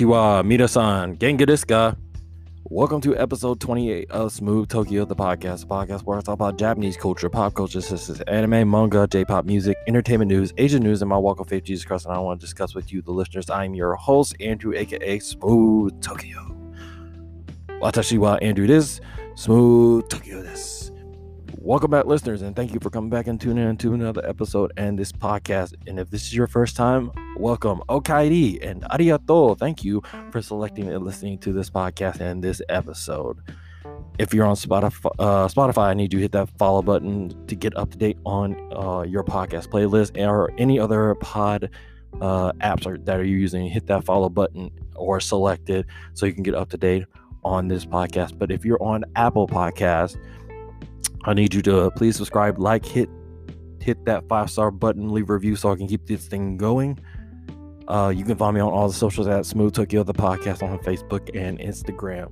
[0.00, 1.94] Konnichiwa, Mina-san, Genga?
[2.64, 6.96] Welcome to episode 28 of Smooth Tokyo, the podcast, podcast where I talk about Japanese
[6.96, 11.38] culture, pop culture, as anime, manga, J-pop music, entertainment news, Asian news, and my walk
[11.38, 12.06] of faith, Jesus Christ.
[12.06, 13.50] And I want to discuss with you, the listeners.
[13.50, 16.56] I'm your host, Andrew, aka Smooth Tokyo.
[17.82, 19.02] Watashi wa Andrew this,
[19.34, 20.92] Smooth Tokyo this.
[21.58, 24.72] Welcome back, listeners, and thank you for coming back and tuning in to another episode
[24.76, 25.74] and this podcast.
[25.86, 29.58] And if this is your first time, welcome, Okairi, and arigato.
[29.58, 33.38] Thank you for selecting and listening to this podcast and this episode.
[34.18, 37.54] If you're on Spotify, uh, Spotify, I need you to hit that follow button to
[37.56, 41.70] get up to date on uh, your podcast playlist or any other pod
[42.20, 43.68] uh, apps that are you using.
[43.68, 47.04] Hit that follow button or select it so you can get up to date
[47.44, 48.38] on this podcast.
[48.38, 50.16] But if you're on Apple Podcasts,
[51.24, 53.08] I need you to please subscribe, like, hit
[53.80, 56.98] hit that five star button, leave a review so I can keep this thing going.
[57.88, 60.78] Uh, you can find me on all the socials at Smooth Tokyo the podcast on
[60.78, 62.30] Facebook and Instagram.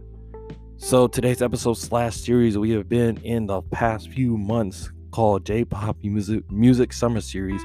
[0.77, 5.97] So today's episode slash series we have been in the past few months called J-pop
[6.03, 7.61] music music summer series.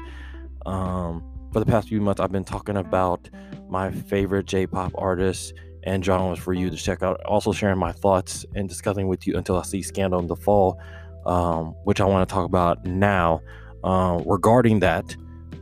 [0.66, 3.30] Um, for the past few months, I've been talking about
[3.68, 5.52] my favorite J-pop artists
[5.84, 7.20] and genres for you to check out.
[7.26, 10.80] Also sharing my thoughts and discussing with you until I see Scandal in the fall,
[11.26, 13.40] um, which I want to talk about now.
[13.82, 15.16] Uh, regarding that,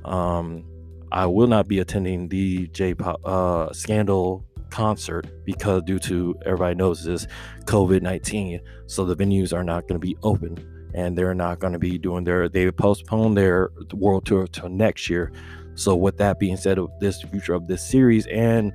[0.04, 0.64] um,
[1.10, 7.04] I will not be attending the J-pop uh, Scandal concert because due to everybody knows
[7.04, 7.26] this
[7.64, 10.56] COVID nineteen, so the venues are not going to be open
[10.94, 15.10] and they're not going to be doing their they postponed their world tour till next
[15.10, 15.32] year.
[15.74, 18.72] So with that being said, of this future of this series and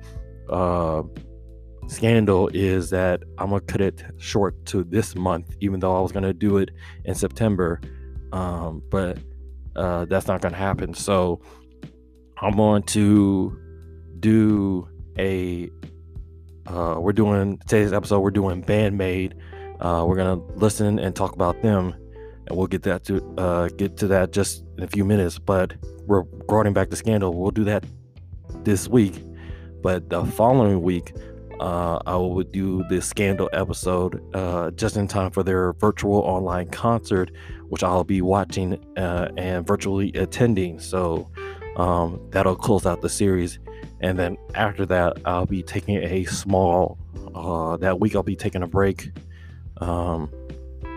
[0.50, 1.02] uh,
[1.88, 6.12] scandal is that I'm gonna cut it short to this month, even though I was
[6.12, 6.70] gonna do it
[7.04, 7.80] in September,
[8.32, 9.18] um, but
[9.74, 10.94] uh, that's not gonna happen.
[10.94, 11.40] So
[12.40, 13.58] I'm going to
[14.20, 14.88] do
[15.18, 15.70] a.
[16.66, 18.20] Uh, we're doing today's episode.
[18.20, 19.34] We're doing Band-Maid.
[19.80, 21.94] Uh, we're gonna listen and talk about them,
[22.46, 25.38] and we'll get that to uh, get to that just in a few minutes.
[25.38, 25.74] But
[26.06, 27.84] regarding back to Scandal, we'll do that
[28.64, 29.24] this week.
[29.82, 31.14] But the following week,
[31.60, 36.68] uh, I will do the Scandal episode uh, just in time for their virtual online
[36.68, 37.30] concert,
[37.68, 40.78] which I'll be watching uh, and virtually attending.
[40.78, 41.28] So
[41.76, 43.58] um, that'll close out the series.
[44.00, 46.98] And then after that, I'll be taking a small,
[47.34, 49.10] uh, that week, I'll be taking a break
[49.80, 50.30] um,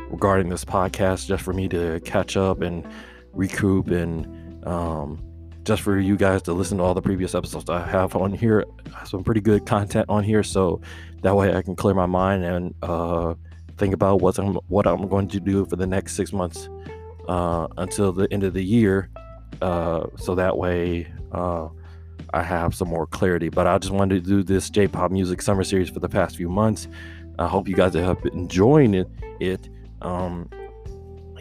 [0.09, 2.85] regarding this podcast just for me to catch up and
[3.33, 5.19] recoup and um,
[5.63, 8.66] just for you guys to listen to all the previous episodes I have on here.
[9.05, 10.81] Some pretty good content on here, so
[11.22, 13.35] that way I can clear my mind and uh,
[13.77, 16.69] think about what I'm what I'm going to do for the next six months
[17.27, 19.09] uh, until the end of the year.
[19.61, 21.67] Uh, so that way uh,
[22.33, 23.50] I have some more clarity.
[23.50, 26.50] But I just wanted to do this J-pop music summer series for the past few
[26.50, 26.88] months.
[27.38, 29.07] I hope you guys have enjoying it.
[29.39, 29.69] It.
[30.01, 30.50] Um,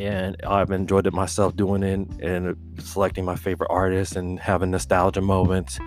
[0.01, 5.21] and I've enjoyed it myself doing it and selecting my favorite artists and having nostalgia
[5.21, 5.79] moments.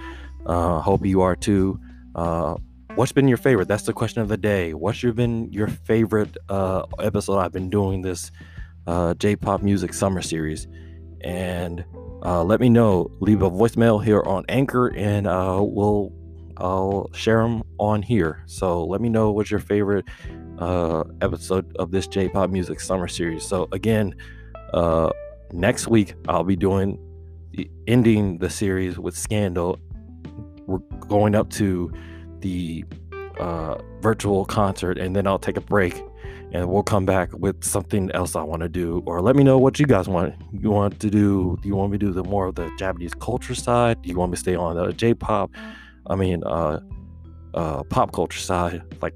[0.46, 1.80] Uh, hope you are too.
[2.14, 2.56] Uh,
[2.94, 3.68] what's been your favorite?
[3.68, 4.74] That's the question of the day.
[4.74, 8.32] What's your, been your favorite uh, episode I've been doing this
[8.86, 10.68] uh, J-pop music summer series?
[11.22, 11.84] And
[12.24, 13.10] uh, let me know.
[13.20, 16.14] Leave a voicemail here on Anchor, and uh, we'll
[16.64, 18.42] I'll share them on here.
[18.46, 20.06] So let me know what's your favorite
[20.60, 23.46] uh, episode of this J-pop music summer series.
[23.46, 24.16] So again,
[24.74, 25.12] uh,
[25.52, 26.98] next week I'll be doing
[27.52, 29.78] the ending the series with Scandal.
[30.66, 31.92] We're going up to
[32.40, 32.86] the
[33.40, 36.02] uh, virtual concert, and then I'll take a break,
[36.54, 39.04] and we'll come back with something else I want to do.
[39.06, 40.34] Or let me know what you guys want.
[40.54, 41.58] You want to do?
[41.62, 44.02] Do you want me to do the more of the Japanese culture side?
[44.02, 45.52] Do you want me to stay on the J-pop?
[46.08, 46.80] I mean, uh,
[47.54, 49.14] uh, pop culture side, like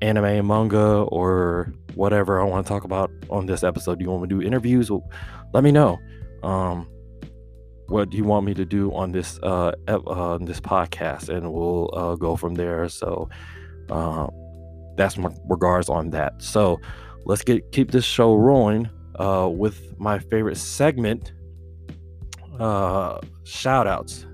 [0.00, 3.98] anime manga or whatever I want to talk about on this episode.
[3.98, 4.90] Do you want me to do interviews?
[4.90, 5.08] Well,
[5.52, 5.98] let me know.
[6.42, 6.88] Um,
[7.88, 11.90] what do you want me to do on this uh, uh this podcast, and we'll
[11.94, 12.88] uh, go from there.
[12.88, 13.28] So,
[13.90, 14.28] uh,
[14.96, 16.40] that's my regards on that.
[16.42, 16.80] So,
[17.26, 21.32] let's get keep this show rolling uh, with my favorite segment,
[22.58, 24.26] uh, shout outs.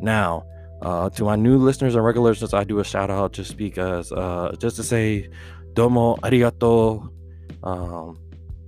[0.00, 0.44] Now,
[0.82, 4.12] uh, to my new listeners and regular listeners, I do a shout out just because,
[4.12, 5.28] uh, just to say,
[5.72, 7.10] domo arigato.
[7.62, 8.18] Um,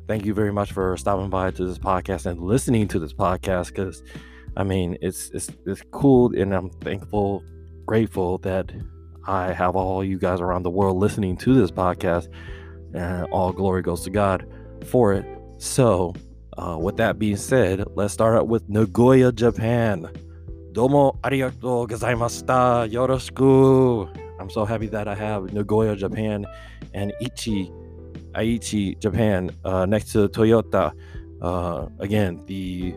[0.08, 3.68] thank you very much for stopping by to this podcast and listening to this podcast.
[3.68, 4.02] Because,
[4.56, 7.44] I mean, it's it's it's cool, and I'm thankful,
[7.86, 8.72] grateful that
[9.26, 12.28] I have all you guys around the world listening to this podcast,
[12.92, 14.46] and all glory goes to God
[14.86, 15.24] for it.
[15.58, 16.14] So,
[16.58, 20.10] uh, with that being said, let's start out with Nagoya, Japan.
[20.72, 22.90] Domo arigatou gozaimashita.
[22.90, 24.08] Yoroshiku.
[24.38, 26.46] I'm so happy that I have Nagoya, Japan,
[26.94, 27.70] and Ichi,
[28.32, 30.92] Aichi, Japan, uh, next to Toyota.
[31.42, 32.94] Uh, again, the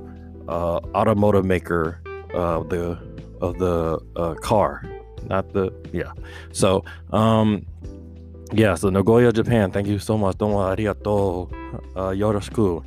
[0.48, 2.00] uh, automotive maker
[2.34, 2.98] of the
[3.42, 4.84] of the uh, car,
[5.26, 6.14] not the yeah.
[6.52, 7.66] So, um,
[8.54, 8.76] yeah.
[8.76, 9.72] So Nagoya, Japan.
[9.72, 10.38] Thank you so much.
[10.38, 11.52] Domo arigatou.
[11.96, 12.86] Uh, yoroshiku.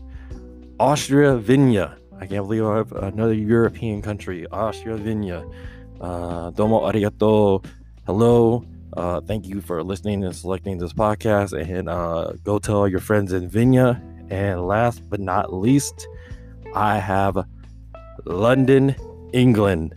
[0.79, 1.97] Austria, Vienna.
[2.19, 4.95] I can't believe I have another European country, Austria.
[6.01, 7.65] Uh, domo arigato.
[8.07, 8.65] Hello.
[8.97, 11.53] Uh, thank you for listening and selecting this podcast.
[11.53, 14.03] And uh, go tell your friends in Vienna.
[14.31, 16.09] And last but not least,
[16.75, 17.47] I have
[18.25, 18.97] London,
[19.33, 19.95] England.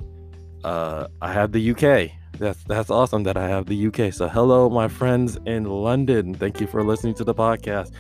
[0.64, 2.12] Uh, I have the UK.
[2.38, 4.14] That's that's awesome that I have the UK.
[4.14, 6.34] So hello, my friends in London.
[6.34, 7.92] Thank you for listening to the podcast.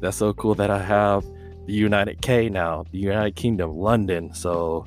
[0.00, 1.24] That's so cool that I have
[1.66, 4.34] the United K now, the United Kingdom, London.
[4.34, 4.86] So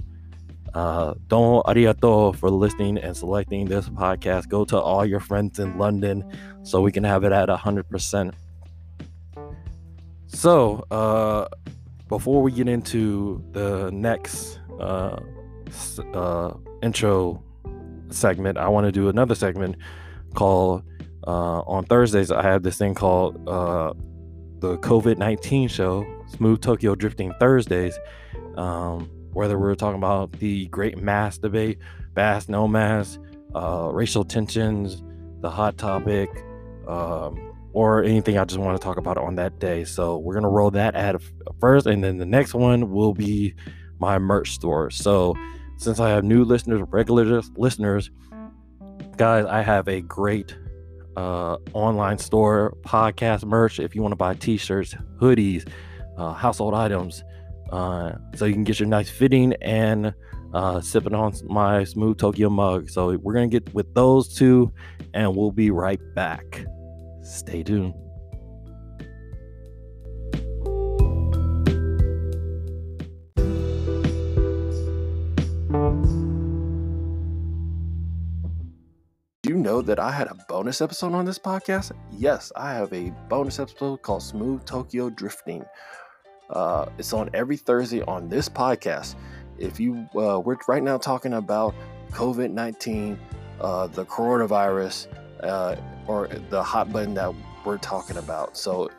[0.74, 4.50] uh don't arigato for listening and selecting this podcast.
[4.50, 6.30] Go to all your friends in London
[6.64, 8.34] so we can have it at hundred percent.
[10.28, 11.48] So uh
[12.10, 15.18] before we get into the next uh,
[16.14, 17.42] uh intro
[18.10, 19.78] segment, I want to do another segment
[20.34, 20.84] called
[21.26, 23.94] uh on Thursdays I have this thing called uh
[24.60, 27.98] the COVID 19 show, Smooth Tokyo Drifting Thursdays,
[28.58, 31.80] um, whether we're talking about the great mass debate,
[32.16, 33.18] mask, no mass,
[33.54, 35.02] uh, racial tensions,
[35.42, 36.30] the hot topic,
[36.88, 39.84] um, or anything I just want to talk about on that day.
[39.84, 41.18] So we're going to roll that ad
[41.60, 43.54] first, and then the next one will be
[44.00, 44.90] my merch store.
[44.90, 45.36] So
[45.78, 48.12] since I have new listeners, regular listeners,
[49.18, 50.56] guys, I have a great
[51.18, 53.80] uh, online store, podcast merch.
[53.80, 55.68] If you want to buy t-shirts, hoodies,
[56.18, 57.24] uh, household items,
[57.72, 60.14] uh, so you can get your nice fitting and
[60.54, 62.90] uh, sipping on my smooth Tokyo mug.
[62.90, 64.72] So we're gonna get with those two,
[65.14, 66.66] and we'll be right back.
[67.22, 67.94] Stay tuned.
[79.46, 81.92] You know that I had a bonus episode on this podcast?
[82.12, 85.64] Yes, I have a bonus episode called Smooth Tokyo Drifting.
[86.50, 89.16] Uh, it's on every Thursday on this podcast.
[89.58, 91.74] If you, uh, we're right now talking about
[92.12, 93.20] COVID 19,
[93.62, 95.08] uh, the coronavirus,
[95.44, 95.76] uh,
[96.08, 97.34] or the hot button that
[97.66, 98.58] we're talking about.
[98.58, 98.90] So,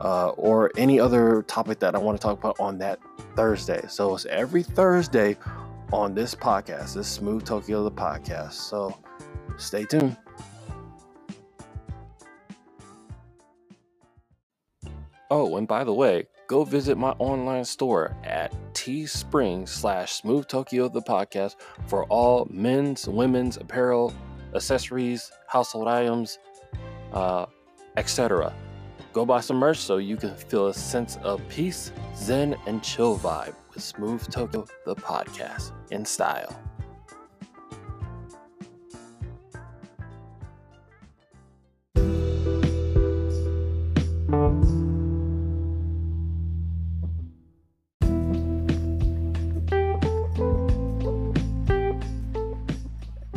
[0.00, 2.98] uh, or any other topic that I want to talk about on that
[3.36, 3.82] Thursday.
[3.88, 5.36] So it's every Thursday
[5.92, 8.52] on this podcast, this Smooth Tokyo the podcast.
[8.52, 8.96] So
[9.56, 10.16] stay tuned.
[15.30, 20.88] Oh, and by the way, go visit my online store at teespring slash smooth tokyo
[20.88, 24.12] the podcast for all men's women's apparel
[24.54, 26.38] accessories household items
[27.12, 27.44] uh,
[27.98, 28.52] etc
[29.12, 33.18] go buy some merch so you can feel a sense of peace zen and chill
[33.18, 36.58] vibe with smooth tokyo the podcast in style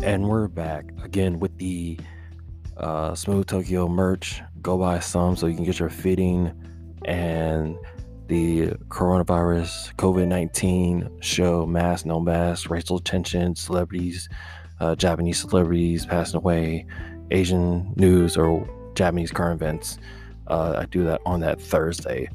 [0.03, 2.00] And we're back again with the
[2.75, 4.41] uh, Smooth Tokyo merch.
[4.60, 6.51] Go buy some so you can get your fitting
[7.05, 7.77] and
[8.25, 14.27] the coronavirus, COVID 19 show, mask, no mask, racial tension, celebrities,
[14.79, 16.88] uh, Japanese celebrities passing away,
[17.29, 20.00] Asian news, or Japanese current events.
[20.48, 22.27] Uh, I do that on that Thursday.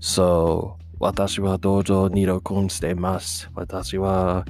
[0.00, 3.46] So, watashi wa dojo nido kun stay mas.
[3.54, 4.44] Watashi wa.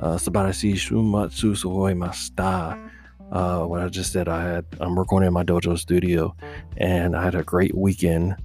[0.00, 2.78] Uh, Subarashi shumatsu suhoi masta.
[3.32, 6.34] Uh, what I just said, I had I'm recording in my dojo studio,
[6.76, 8.36] and I had a great weekend.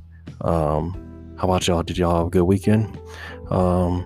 [0.41, 1.83] Um, how about y'all?
[1.83, 2.99] Did y'all have a good weekend?
[3.49, 4.05] Um,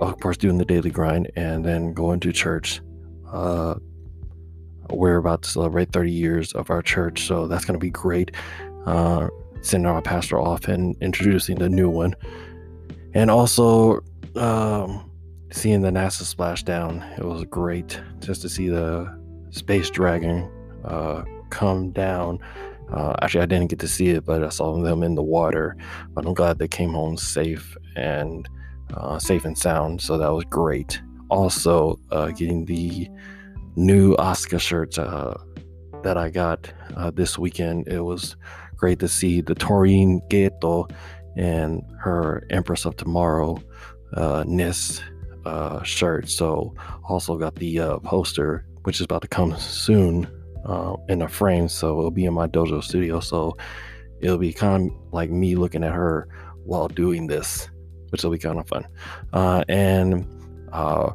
[0.00, 2.80] of course, doing the daily grind and then going to church.
[3.30, 3.76] Uh,
[4.90, 8.32] we're about to celebrate 30 years of our church, so that's going to be great.
[8.84, 9.28] Uh,
[9.60, 12.16] sending our pastor off and introducing the new one,
[13.14, 14.00] and also.
[14.34, 15.08] Um,
[15.52, 19.18] seeing the NASA splashdown, it was great just to see the
[19.50, 20.50] space dragon
[20.84, 22.38] uh, come down.
[22.92, 25.76] Uh, actually, I didn't get to see it, but I saw them in the water.
[26.14, 28.48] But I'm glad they came home safe and
[28.94, 30.00] uh, safe and sound.
[30.00, 31.00] So that was great.
[31.30, 33.08] Also, uh, getting the
[33.76, 34.98] new Oscar shirts.
[34.98, 35.40] Uh,
[36.02, 37.88] that I got uh, this weekend.
[37.88, 38.36] It was
[38.76, 40.90] great to see the Torin Geto
[41.36, 43.62] and her Empress of Tomorrow
[44.14, 45.00] uh, Nis
[45.44, 46.28] uh, shirt.
[46.28, 46.74] So
[47.08, 50.26] also got the uh, poster, which is about to come soon
[50.64, 51.68] uh, in a frame.
[51.68, 53.20] So it'll be in my dojo studio.
[53.20, 53.56] So
[54.20, 56.28] it'll be kind of like me looking at her
[56.64, 57.68] while doing this,
[58.10, 58.86] which will be kind of fun.
[59.32, 60.26] Uh, and
[60.72, 61.10] uh,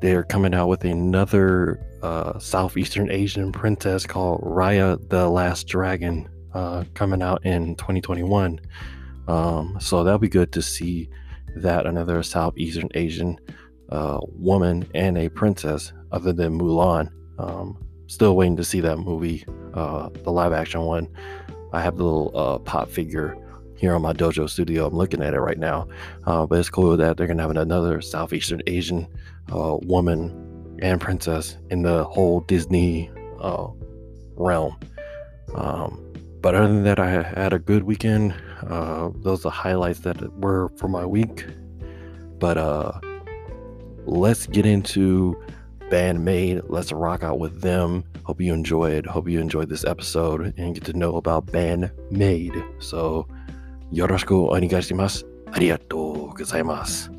[0.00, 6.84] they're coming out with another uh, Southeastern Asian princess called Raya the Last Dragon uh,
[6.94, 8.60] coming out in 2021.
[9.26, 11.08] Um, so that'll be good to see
[11.56, 13.38] that another Southeastern Asian
[13.90, 17.10] uh, woman and a princess, other than Mulan.
[17.38, 19.44] Um, still waiting to see that movie,
[19.74, 21.08] uh, the live action one.
[21.72, 23.36] I have the little uh, pop figure
[23.76, 24.86] here on my dojo studio.
[24.86, 25.88] I'm looking at it right now.
[26.24, 29.06] Uh, but it's cool that they're to have another Southeastern Asian
[29.52, 33.66] uh, woman and princess in the whole Disney uh,
[34.36, 34.76] realm.
[35.54, 36.00] Um,
[36.40, 38.34] but other than that, I had a good weekend.
[38.68, 41.46] Uh, those are the highlights that were for my week.
[42.38, 42.92] But uh,
[44.06, 45.40] let's get into
[45.90, 46.62] Band-Maid.
[46.68, 48.04] Let's rock out with them.
[48.24, 49.06] Hope you enjoyed.
[49.06, 52.54] Hope you enjoyed this episode and get to know about Band Made.
[52.78, 53.28] So,
[53.92, 55.24] yoroshiku onegaishimasu.
[55.52, 57.10] Arigatou gozaimasu.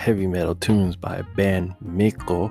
[0.00, 2.50] Heavy metal tunes by Band Miko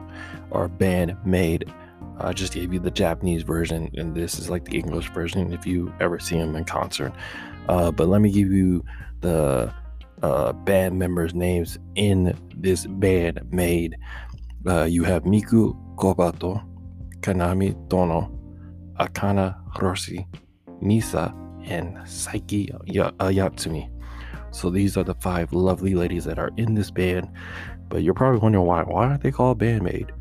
[0.51, 1.73] or Band-Maid.
[2.19, 5.65] I just gave you the Japanese version, and this is like the English version if
[5.65, 7.11] you ever see them in concert.
[7.67, 8.85] Uh, but let me give you
[9.21, 9.73] the
[10.21, 13.97] uh, band members' names in this band made.
[14.67, 16.63] Uh, you have Miku Kobato,
[17.21, 18.29] Kanami Tono,
[18.99, 20.23] Akane Hirose,
[20.83, 21.33] Misa,
[21.67, 23.89] and Saiki uh, Atsumi.
[24.51, 27.29] So these are the five lovely ladies that are in this band.
[27.87, 28.83] But you're probably wondering why.
[28.83, 30.11] Why aren't they called Band-Maid?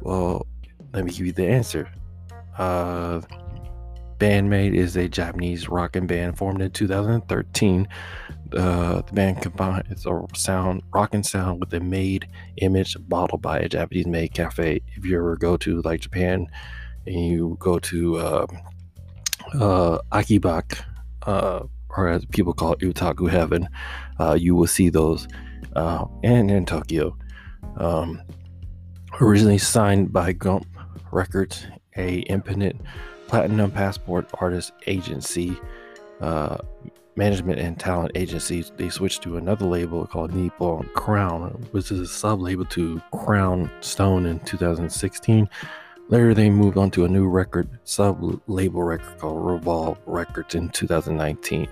[0.00, 0.46] Well,
[0.92, 1.90] let me give you the answer.
[2.56, 3.20] Uh,
[4.18, 7.88] Band-Maid is a Japanese rock and band formed in 2013.
[8.56, 13.68] Uh, the band combines a sound, rockin' sound with a made image bottled by a
[13.68, 14.80] Japanese made cafe.
[14.94, 16.46] If you ever go to like Japan
[17.06, 18.46] and you go to uh,
[19.54, 20.82] uh, Akibak,
[21.90, 23.68] or as people call it, Utaku Heaven,
[24.20, 25.26] uh, you will see those.
[25.74, 27.16] Uh, and in Tokyo.
[27.76, 28.22] Um,
[29.20, 30.66] originally signed by Gump
[31.12, 31.66] Records,
[31.96, 32.80] a independent
[33.26, 35.56] platinum passport artist agency,
[36.20, 36.58] uh,
[37.16, 38.64] management and talent agency.
[38.76, 43.70] They switched to another label called Nippon Crown, which is a sub label to Crown
[43.80, 45.48] Stone in 2016.
[46.10, 50.70] Later, they moved on to a new record sub label record called Revolve Records in
[50.70, 51.68] 2019.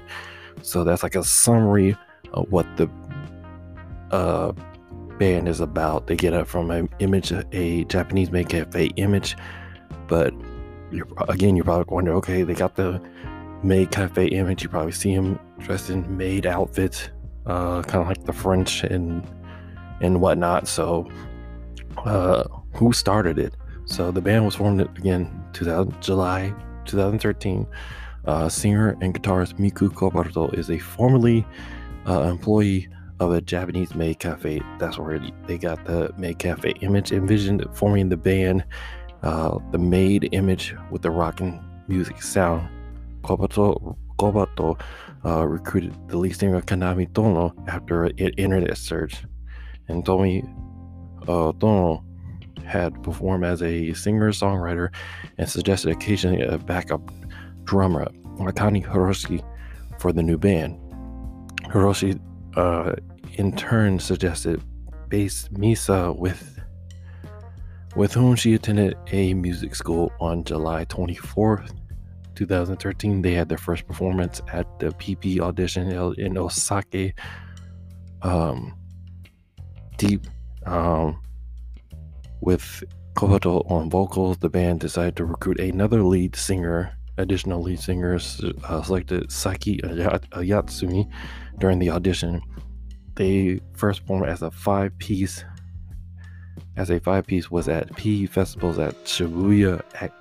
[0.62, 1.96] So that's like a summary
[2.34, 2.90] of what the
[4.10, 4.52] uh,
[5.18, 6.06] band is about.
[6.06, 9.36] They get it from an image, a Japanese made cafe image,
[10.06, 10.34] but
[10.90, 13.00] you're, again, you're probably wondering, okay, they got the
[13.62, 14.62] made cafe image.
[14.62, 17.08] You probably see them dressed in made outfits,
[17.46, 19.26] uh, kind of like the French and
[20.02, 20.68] and whatnot.
[20.68, 21.10] So,
[22.04, 23.54] uh, who started it?
[23.86, 26.52] So the band was formed again 2000 July
[26.84, 27.66] 2013.
[28.24, 31.46] Uh, singer and guitarist Miku Kobato is a formerly
[32.08, 32.88] uh, employee
[33.20, 34.60] of a Japanese maid cafe.
[34.78, 38.64] That's where they got the maid cafe image envisioned forming the band.
[39.22, 42.68] Uh, the maid image with the rocking music sound.
[43.22, 44.80] Kobato,
[45.24, 49.24] uh, recruited the lead singer Kanami Tono after an internet search.
[49.88, 50.42] And Tomi
[51.28, 52.05] uh, Tono
[52.66, 54.92] had performed as a singer songwriter
[55.38, 57.10] and suggested occasionally a backup
[57.64, 58.06] drummer,
[58.38, 59.42] Akane Hirose,
[59.98, 60.78] for the new band.
[61.64, 62.20] Hirose,
[62.56, 62.94] uh,
[63.34, 64.62] in turn, suggested
[65.08, 66.52] bass Misa with
[67.94, 71.74] with whom she attended a music school on July 24th,
[72.34, 73.22] 2013.
[73.22, 77.12] They had their first performance at the PP audition in Osaka.
[78.20, 78.76] Um,
[79.96, 80.26] deep
[80.66, 81.22] um,
[82.40, 86.92] with Kobato on vocals, the band decided to recruit another lead singer.
[87.18, 91.10] Additional lead singers uh, selected Saiki Atsumi
[91.58, 92.42] during the audition.
[93.14, 95.42] They first performed as a five piece.
[96.76, 99.80] As a five piece was at P festivals at Shibuya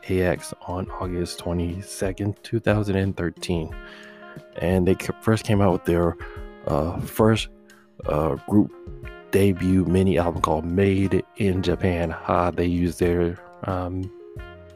[0.10, 3.76] AX on August 22nd, 2013.
[4.62, 6.16] And they first came out with their
[6.68, 7.50] uh, first
[8.06, 8.72] uh, group
[9.36, 12.10] debut mini album called Made in Japan.
[12.10, 14.10] Ha, they used their um,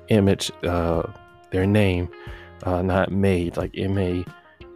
[0.10, 1.04] image, uh,
[1.52, 2.10] their name,
[2.64, 4.26] uh, not made, like M A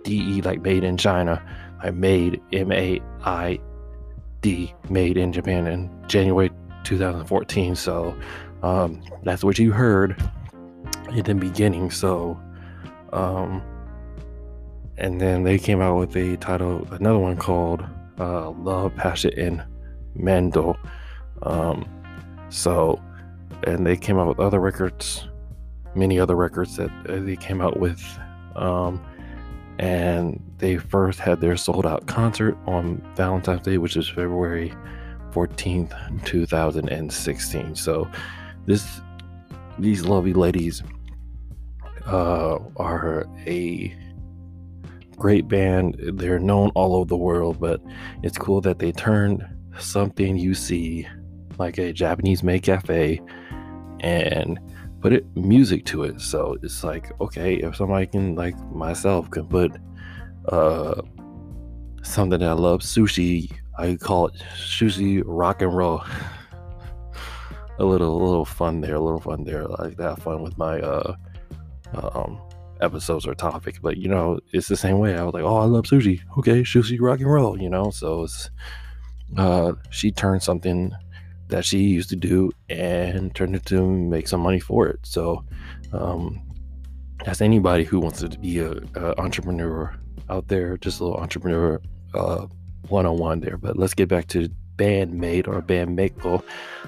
[0.03, 1.43] D E, like made in China.
[1.81, 3.59] I made M A I
[4.39, 6.49] D, made in Japan in January
[6.85, 7.75] 2014.
[7.75, 8.15] So
[8.61, 10.15] um, that's what you heard
[11.11, 11.91] in the beginning.
[11.91, 12.39] So,
[13.11, 13.61] um,
[14.97, 17.83] and then they came out with a title, another one called
[18.17, 19.63] uh, Love, Passion, and
[20.17, 20.77] Mendo.
[21.43, 21.87] Um,
[22.49, 23.01] so,
[23.65, 25.27] and they came out with other records,
[25.95, 28.03] many other records that uh, they came out with.
[28.55, 29.03] Um,
[29.79, 34.73] and they first had their sold out concert on Valentine's Day, which is February
[35.31, 37.75] 14th, 2016.
[37.75, 38.09] So,
[38.65, 39.01] this
[39.79, 40.83] these lovely ladies
[42.05, 43.95] uh, are a
[45.17, 45.95] great band.
[45.99, 47.81] They're known all over the world, but
[48.21, 49.43] it's cool that they turned
[49.79, 51.07] something you see
[51.57, 53.21] like a Japanese made cafe
[53.99, 54.59] and
[55.01, 56.21] put it music to it.
[56.21, 59.75] So it's like, okay, if somebody can like myself can put
[60.49, 61.01] uh
[62.03, 66.03] something that I love, sushi, I call it sushi rock and roll.
[67.79, 69.65] a little a little fun there, a little fun there.
[69.65, 71.15] like that fun with my uh
[71.93, 72.41] um
[72.81, 75.17] episodes or topic, But you know, it's the same way.
[75.17, 76.21] I was like, oh I love sushi.
[76.37, 77.89] Okay, sushi rock and roll, you know.
[77.89, 78.49] So it's
[79.37, 80.93] uh, she turned something
[81.47, 84.99] that she used to do and turned it to make some money for it.
[85.03, 85.43] So,
[85.91, 86.41] um,
[87.25, 89.95] as anybody who wants to be a, a entrepreneur
[90.29, 91.81] out there, just a little entrepreneur
[92.13, 92.47] uh,
[92.89, 93.57] one-on-one there.
[93.57, 96.43] But let's get back to bandmate or bandmate.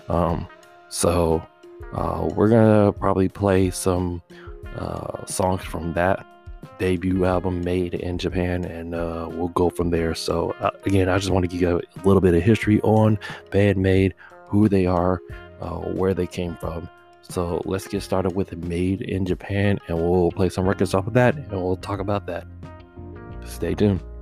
[0.09, 0.47] Um,
[0.89, 1.45] so
[1.93, 4.21] uh, we're gonna probably play some
[4.75, 6.25] uh, songs from that
[6.79, 10.15] debut album made in Japan, and uh, we'll go from there.
[10.15, 13.17] So, uh, again, I just want to give you a little bit of history on
[13.51, 14.13] Band-Maid,
[14.47, 15.21] who they are,
[15.61, 16.89] uh, where they came from.
[17.21, 21.13] So, let's get started with Made in Japan, and we'll play some records off of
[21.13, 22.45] that, and we'll talk about that.
[23.45, 24.14] Stay tuned.「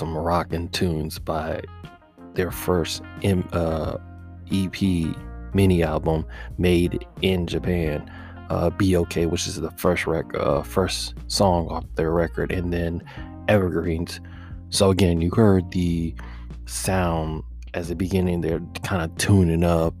[0.00, 1.60] some rockin' tunes by
[2.32, 3.98] their first M- uh,
[4.50, 4.80] EP
[5.52, 6.24] mini album
[6.56, 8.10] made in Japan.
[8.48, 12.72] Uh, Be Okay, which is the first rec- uh, first song off their record, and
[12.72, 13.02] then
[13.46, 14.20] Evergreens.
[14.70, 16.14] So again, you heard the
[16.64, 17.42] sound
[17.74, 18.40] as the beginning.
[18.40, 19.94] They're kind of tuning up,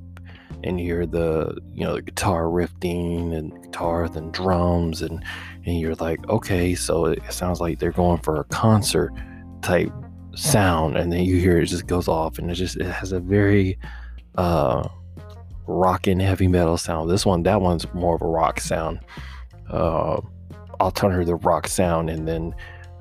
[0.64, 5.22] and you hear the you know the guitar riffing and guitars and drums, and
[5.66, 9.12] and you're like, okay, so it sounds like they're going for a concert
[9.62, 9.92] type
[10.34, 13.20] sound, and then you hear it just goes off, and it just it has a
[13.20, 13.78] very
[14.36, 14.88] uh
[15.66, 17.10] rocking heavy metal sound.
[17.10, 19.00] This one, that one's more of a rock sound,
[19.70, 20.20] uh,
[20.80, 22.54] alternative rock sound, and then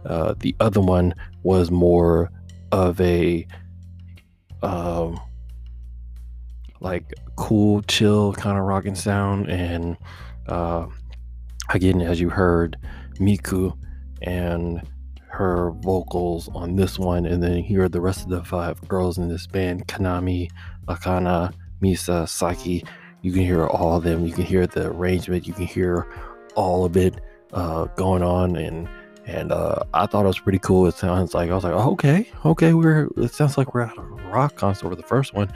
[0.06, 2.32] uh, the other one was more
[2.72, 3.46] of a
[4.62, 5.20] um,
[6.80, 9.50] like cool, chill kind of rocking sound.
[9.50, 9.98] And
[10.48, 10.88] uh,
[11.70, 12.78] again, as you heard,
[13.16, 13.76] Miku
[14.22, 14.82] and
[15.40, 19.18] her vocals on this one, and then you hear the rest of the five girls
[19.18, 20.50] in this band Kanami,
[20.90, 22.84] Akana, Misa, Saki.
[23.22, 24.26] You can hear all of them.
[24.26, 25.48] You can hear the arrangement.
[25.48, 26.12] You can hear
[26.56, 27.22] all of it
[27.54, 28.90] uh, going on, and
[29.26, 30.88] and uh, I thought it was pretty cool.
[30.88, 33.08] It sounds like I was like, oh, okay, okay, we're.
[33.16, 35.50] It sounds like we're at a rock concert the first one,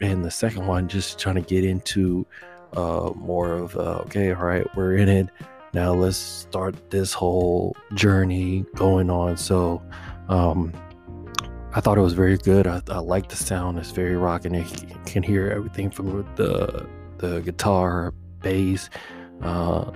[0.00, 2.26] and the second one just trying to get into
[2.72, 5.28] uh, more of uh, okay, all right, we're in it
[5.72, 5.94] now.
[5.94, 9.36] Let's start this whole journey going on.
[9.36, 9.82] So,
[10.28, 10.72] um,
[11.72, 12.66] I thought it was very good.
[12.66, 13.78] I, I like the sound.
[13.78, 14.54] It's very rocking.
[14.54, 14.64] You
[15.06, 16.86] can hear everything from the
[17.18, 18.90] the guitar, bass,
[19.42, 19.90] uh,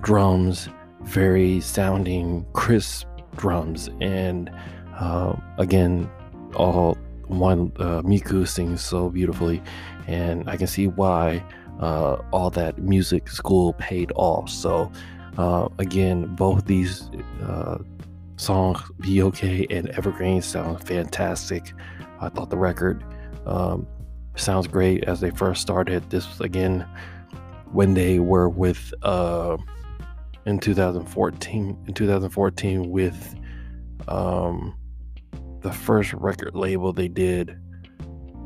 [0.00, 0.68] drums,
[1.02, 3.06] very sounding crisp
[3.36, 4.50] drums, and
[4.98, 6.10] uh, again,
[6.54, 9.62] all one uh, Miku sings so beautifully,
[10.06, 11.44] and I can see why
[11.80, 14.48] uh, all that music school paid off.
[14.48, 14.90] So
[15.38, 17.10] uh, again, both these
[17.42, 17.78] uh,
[18.36, 21.72] songs, "Be Okay" and "Evergreen," sound fantastic.
[22.20, 23.04] I thought the record
[23.46, 23.86] um,
[24.36, 26.08] sounds great as they first started.
[26.10, 26.86] This again
[27.72, 29.56] when they were with uh,
[30.46, 33.34] in 2014 in 2014 with
[34.08, 34.74] um,
[35.60, 37.58] the first record label they did,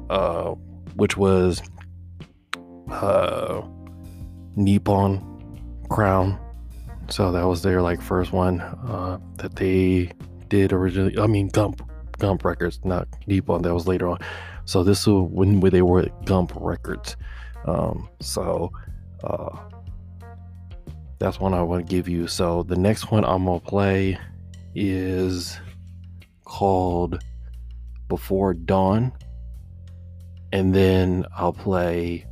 [0.09, 0.55] uh,
[0.95, 1.63] which was
[2.93, 3.63] uh,
[4.57, 5.27] Nippon
[5.89, 6.39] Crown.
[7.09, 10.13] So that was their like first one uh, that they
[10.49, 11.19] did originally.
[11.19, 11.83] I mean Gump
[12.19, 13.63] Gump Records, not Nippon.
[13.63, 14.19] That was later on.
[14.65, 17.17] So this was when they were at Gump Records.
[17.65, 18.71] Um, so
[19.25, 19.59] uh,
[21.19, 22.27] that's one I want to give you.
[22.27, 24.19] So the next one I'm gonna play
[24.75, 25.59] is
[26.45, 27.23] called
[28.09, 29.13] Before Dawn,
[30.53, 32.27] and then I'll play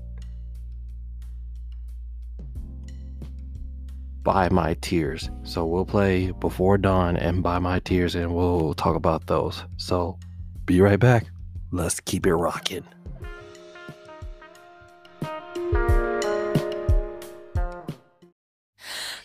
[4.28, 5.30] Bye My Tears.
[5.42, 9.64] So we'll play Before Dawn and Bye My Tears, and we'll talk about those.
[9.78, 10.18] So
[10.66, 11.30] be right back.
[11.72, 12.84] Let's keep it rocking.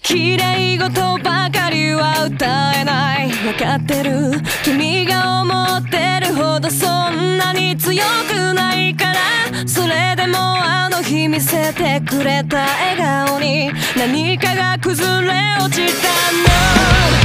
[0.04, 3.30] 綺麗事ばかりは歌えない。
[3.30, 9.66] 分かってる君が思ってるほどそんなに強くないから。
[9.66, 13.72] それでもあの日見せてくれた笑顔に。
[13.98, 16.08] 何かが崩れ落ちた
[17.18, 17.23] の。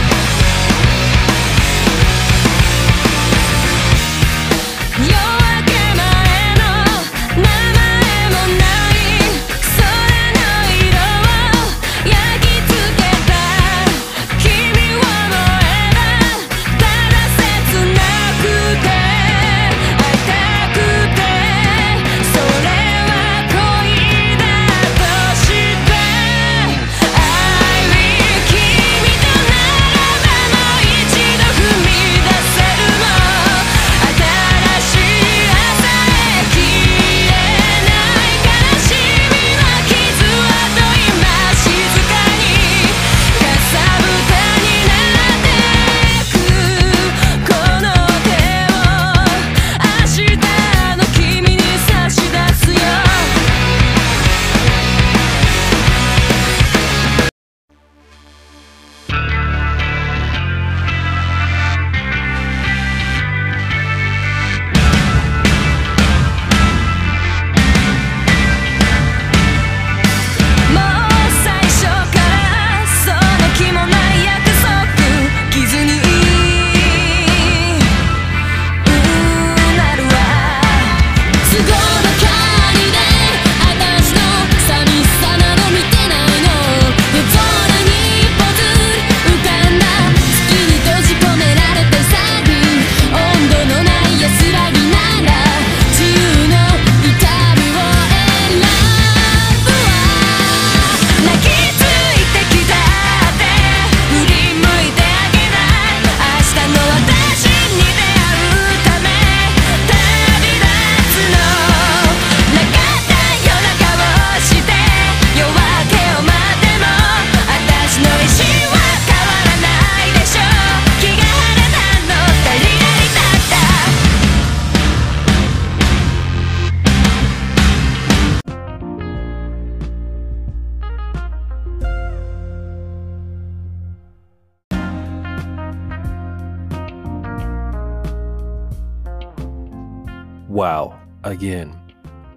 [141.29, 141.79] Again,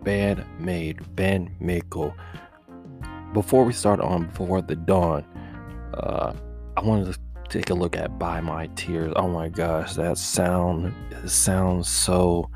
[0.04, 2.14] band made, Ben Mako.
[3.32, 5.24] Before we start on Before the Dawn,
[5.94, 6.34] uh,
[6.76, 9.14] I wanted to take a look at Bye My Tears.
[9.16, 10.94] Oh my gosh, that sound
[11.26, 12.50] sounds so.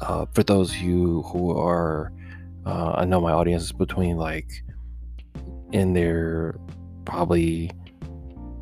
[0.00, 2.10] Uh, for those of you who are,
[2.64, 4.64] uh, I know my audience is between like
[5.72, 6.54] in their
[7.04, 7.70] probably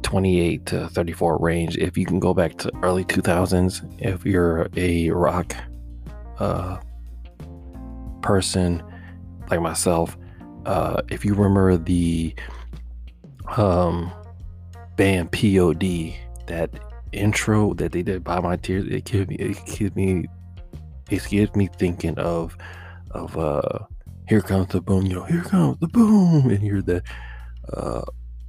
[0.02, 1.78] 28 to 34 range.
[1.78, 5.54] If you can go back to early 2000s, if you're a rock
[6.40, 6.78] uh,
[8.22, 8.82] person
[9.50, 10.16] like myself,
[10.66, 12.34] uh, if you remember the
[13.56, 14.12] um,
[14.96, 16.14] band POD,
[16.46, 16.70] that
[17.12, 20.26] intro that they did by my tears, it gives me, it gives me,
[21.10, 22.56] it gives me thinking of,
[23.10, 23.78] of uh,
[24.28, 27.02] here comes the boom, you know, here comes the boom, and you're the,
[27.72, 28.02] uh,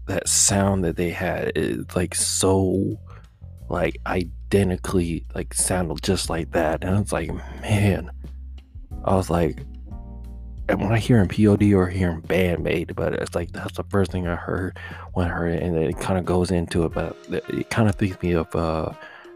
[0.08, 3.00] that sound that they had is like so,
[3.70, 8.12] like identically, like sounded just like that, and it's like, man,
[9.06, 9.66] I was like,
[10.70, 12.96] am I hearing POD or hearing Band-Maid?
[12.96, 14.78] But it's like that's the first thing I heard
[15.14, 16.94] when I heard it, and it kind of goes into it.
[16.94, 18.94] But it kind of thinks me of uh,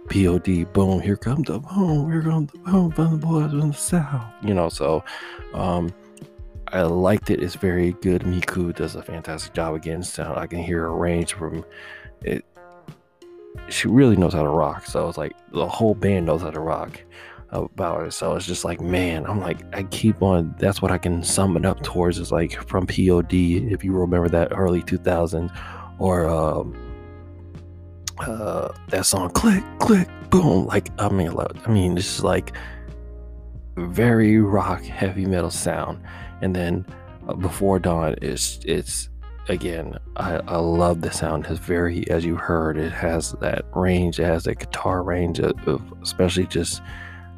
[0.09, 0.71] POD.
[0.73, 1.01] Boom!
[1.01, 2.11] Here comes the boom!
[2.11, 4.25] Here comes the boom from the boys from the south.
[4.43, 5.03] You know, so
[5.53, 5.93] um,
[6.67, 7.41] I liked it.
[7.41, 8.23] It's very good.
[8.23, 10.03] Miku does a fantastic job again.
[10.03, 11.65] Sound I can hear her range from
[12.21, 12.45] it.
[13.69, 14.85] She really knows how to rock.
[14.85, 17.01] So it's like the whole band knows how to rock
[17.63, 18.11] about it.
[18.11, 20.55] So it's just like, man, I'm like, I keep on.
[20.59, 22.19] That's what I can sum it up towards.
[22.19, 25.51] Is like from POD, if you remember that early 2000s,
[25.99, 26.75] or um,
[28.19, 30.65] uh, that song, click, click, boom.
[30.65, 32.53] Like, I mean, I mean, it's like
[33.75, 36.03] very rock, heavy metal sound.
[36.41, 36.85] And then
[37.27, 39.09] uh, before dawn, it's it's
[39.49, 41.45] again, I, I love the sound.
[41.49, 45.55] It's very, as you heard, it has that range, it has that guitar range of,
[45.67, 46.81] of especially just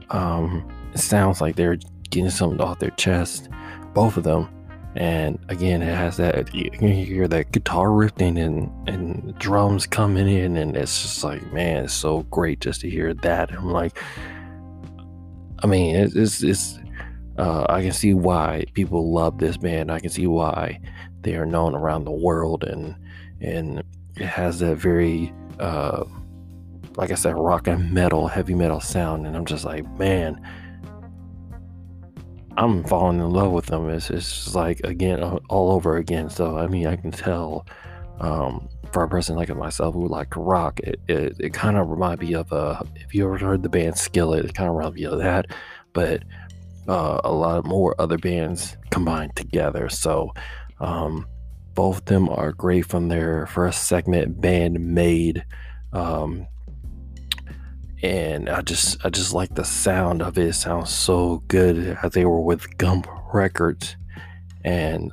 [0.10, 1.78] um, it sounds like they're
[2.10, 3.50] getting something off their chest,
[3.93, 4.50] both of them.
[4.96, 10.28] And again, it has that you can hear that guitar riffing and and drums coming
[10.28, 13.52] in, and it's just like, man, it's so great just to hear that.
[13.52, 13.96] I'm like,
[15.63, 16.80] I mean, it's it's, it's
[17.38, 19.91] uh, I can see why people love this band.
[19.91, 20.80] I can see why
[21.22, 22.96] they are known around the world, and
[23.39, 23.84] and
[24.15, 26.06] it has that very uh,
[26.98, 30.42] like I said, rock and metal, heavy metal sound, and I'm just like, man,
[32.58, 33.88] I'm falling in love with them.
[33.90, 36.30] It's just like again, all over again.
[36.30, 37.68] So I mean, I can tell
[38.20, 42.22] um, for a person like myself who like rock, it it, it kind of reminds
[42.22, 45.06] me of a if you ever heard the band Skillet, it kind of reminds me
[45.06, 45.46] of that,
[45.94, 46.24] but
[46.88, 49.88] uh, a lot more other bands combined together.
[49.88, 50.34] So
[50.80, 51.28] um,
[51.76, 55.46] both of them are great from their first segment, Band-Maid.
[55.94, 56.48] Um,
[58.04, 60.48] and I just I just like the sound of it.
[60.48, 63.96] It sounds so good they were with Gump Records,
[64.64, 65.12] and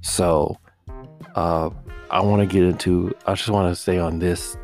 [0.00, 0.58] so
[1.34, 1.70] uh,
[2.10, 3.14] I want to get into.
[3.26, 4.56] I just want to stay on this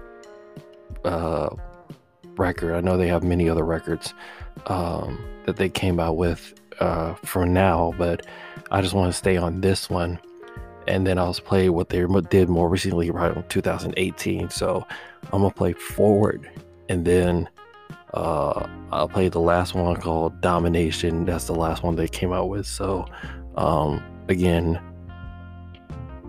[1.04, 1.50] uh,
[2.36, 2.74] record.
[2.74, 4.14] I know they have many other records
[4.66, 8.26] um, that they came out with uh, for now, but
[8.70, 10.18] I just want to stay on this one.
[10.88, 14.50] And then I'll play what they did more recently, right in 2018.
[14.50, 14.84] So
[15.32, 16.50] I'm gonna play forward,
[16.88, 17.48] and then
[18.14, 21.24] uh, I'll play the last one called Domination.
[21.24, 22.66] That's the last one they came out with.
[22.66, 23.06] So,
[23.56, 24.80] um, again,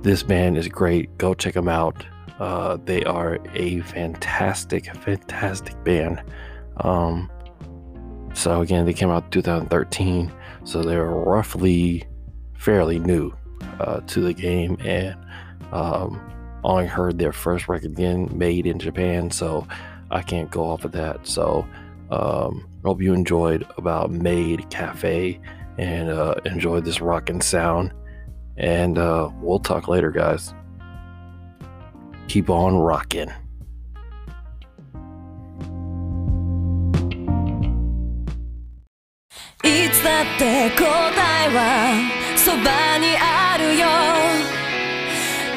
[0.02, 1.16] this band is great.
[1.18, 2.06] Go check them out.
[2.40, 6.22] Uh, they are a fantastic, fantastic band.
[6.78, 7.30] Um,
[8.34, 10.32] so again, they came out 2013,
[10.64, 12.04] so they're roughly
[12.56, 13.32] fairly new
[13.80, 15.16] uh, to the game, and
[15.72, 16.20] um,
[16.64, 19.30] only heard their first record again Maid in Japan.
[19.30, 19.68] So
[20.12, 21.26] I can't go off of that.
[21.26, 21.66] So
[22.12, 25.40] um, hope you enjoyed about Maid Cafe
[25.78, 27.94] and uh, enjoyed this rocking sound.
[28.58, 30.54] And uh, we'll talk later, guys.
[32.28, 33.32] Keep on rocking.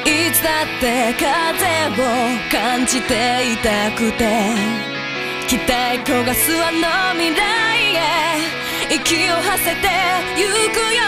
[0.05, 1.25] いつだって風
[2.03, 2.05] を
[2.51, 4.25] 感じていたくて
[5.49, 8.05] 期待焦がすあの未来へ。
[8.91, 9.89] 息を馳せて
[10.37, 11.03] ゆくよ。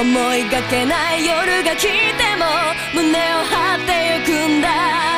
[0.00, 1.88] 思いがけない夜が来て
[2.36, 2.46] も
[2.94, 5.17] 胸を張ってゆくんだ。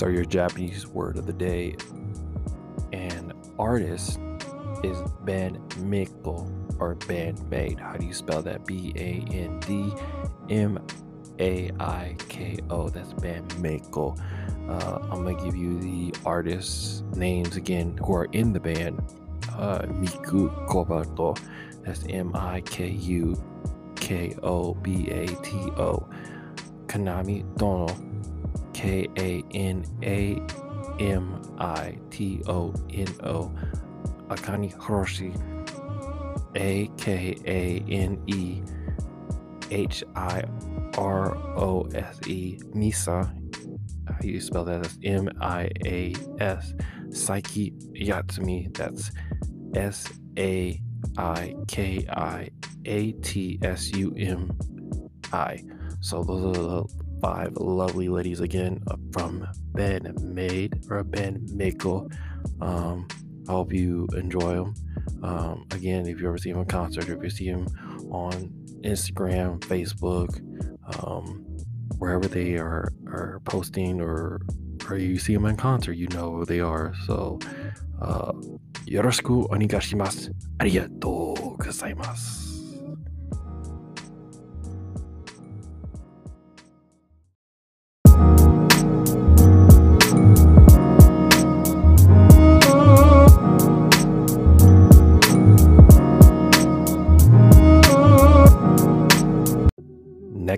[0.00, 1.76] So your Japanese word of the day
[2.90, 4.18] and artist
[4.82, 4.96] is
[5.26, 7.78] Ben Miko or Band-Maid.
[7.78, 8.64] How do you spell that?
[8.64, 9.92] B A N D
[10.48, 10.78] M
[11.38, 12.88] A I K O.
[12.88, 14.18] That's Bandmiko.
[14.70, 19.02] Uh, I'm gonna give you the artists' names again who are in the band.
[19.52, 21.38] Uh, Miku Kobato.
[21.84, 23.36] That's M I K U
[23.96, 26.08] K O B A T O.
[26.86, 28.09] Kanami Tono.
[28.72, 30.40] K A N A
[30.98, 33.52] M I T O N O.
[34.28, 35.34] Akane Hirose.
[36.56, 38.62] A K A N E
[39.70, 40.44] H I
[40.98, 42.58] R O S E.
[42.74, 43.32] Misa.
[44.08, 44.82] How you spell that?
[44.82, 46.74] That's M I A S.
[47.08, 47.72] Saiki
[48.08, 48.74] Atsumi.
[48.76, 49.10] That's
[49.74, 50.08] S
[50.38, 50.80] A
[51.16, 52.50] I K I
[52.84, 54.56] A T S U M
[55.32, 55.62] I.
[56.00, 62.10] So those are the five lovely ladies again uh, from Band-Maid or Ben Mickle.
[62.60, 63.06] Um,
[63.48, 64.74] I hope you enjoy them.
[65.22, 67.66] Um, again, if you ever see him in concert, if you see him
[68.10, 68.52] on
[68.82, 70.40] Instagram, Facebook,
[70.98, 71.46] um,
[71.98, 74.40] wherever they are are posting or
[74.88, 76.94] or you see them in concert, you know who they are.
[77.06, 77.38] So,
[78.00, 78.32] uh,
[78.86, 80.32] yoroshiku onegashimasu.
[80.58, 82.49] Arigatou gozaimasu.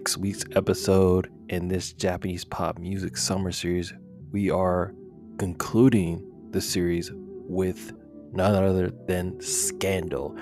[0.02, 3.94] Next week's episode in this Japanese pop music summer series,
[4.32, 4.92] we are
[5.38, 7.92] concluding the series with
[8.32, 10.36] none other than Scandal.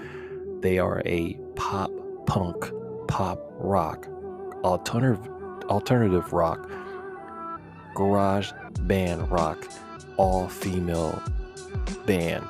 [0.61, 1.91] They are a pop
[2.27, 2.73] punk,
[3.07, 4.09] pop rock,
[4.65, 5.29] alternative
[5.65, 6.71] alternative rock,
[7.95, 8.53] garage
[8.85, 9.71] band rock,
[10.17, 11.23] all female
[12.07, 12.47] band.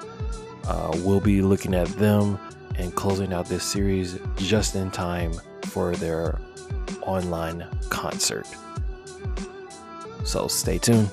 [0.63, 2.39] Uh, we'll be looking at them
[2.77, 5.33] and closing out this series just in time
[5.65, 6.39] for their
[7.03, 8.47] online concert.
[10.24, 11.11] So stay tuned.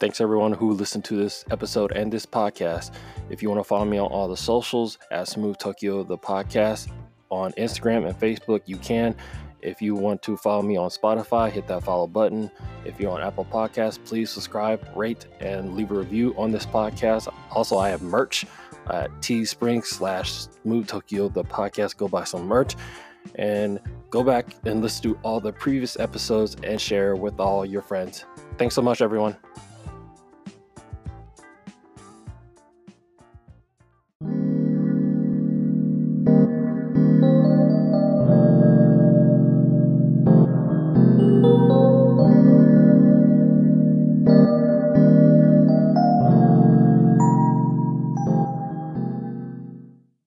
[0.00, 2.90] Thanks everyone who listened to this episode and this podcast.
[3.30, 6.90] If you want to follow me on all the socials at Smooth Tokyo the podcast
[7.30, 9.14] on Instagram and Facebook, you can.
[9.62, 12.50] If you want to follow me on Spotify, hit that follow button.
[12.84, 17.32] If you're on Apple Podcasts, please subscribe, rate, and leave a review on this podcast.
[17.50, 18.44] Also, I have merch
[18.90, 21.96] at Teespring slash Smooth Tokyo the podcast.
[21.96, 22.74] Go buy some merch
[23.36, 23.80] and
[24.10, 28.24] go back and listen to all the previous episodes and share with all your friends.
[28.58, 29.36] Thanks so much, everyone.